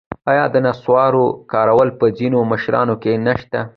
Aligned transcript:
آیا 0.31 0.45
د 0.53 0.55
نصوارو 0.65 1.25
کارول 1.51 1.89
په 1.99 2.05
ځینو 2.17 2.39
مشرانو 2.51 2.95
کې 3.03 3.11
نشته؟ 3.27 3.59